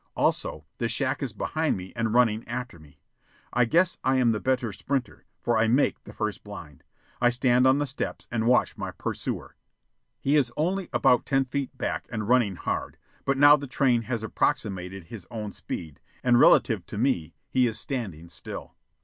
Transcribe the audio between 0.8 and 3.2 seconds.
shack is behind me and running after me.